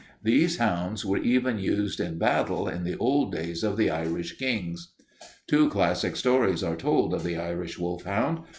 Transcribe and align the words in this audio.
These 0.23 0.57
hounds 0.57 1.05
were 1.05 1.19
even 1.19 1.59
used 1.59 1.99
in 1.99 2.17
battle 2.17 2.67
in 2.67 2.85
the 2.85 2.97
old 2.97 3.31
days 3.31 3.63
of 3.63 3.77
the 3.77 3.91
Irish 3.91 4.35
kings. 4.39 4.93
"Two 5.47 5.69
classic 5.69 6.15
stories 6.15 6.63
are 6.63 6.75
told 6.75 7.13
of 7.13 7.23
the 7.23 7.37
Irish 7.37 7.77
wolfhound. 7.77 8.39